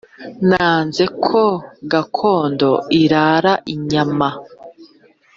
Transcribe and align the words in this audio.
nanze 0.49 1.03
ko 1.25 1.43
gakondo 1.91 2.69
irara 3.01 3.53
inyama 3.73 4.29